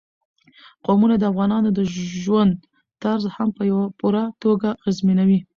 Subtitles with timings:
[0.85, 1.79] قومونه د افغانانو د
[2.21, 2.53] ژوند
[3.03, 3.61] طرز هم په
[3.99, 5.39] پوره توګه اغېزمنوي.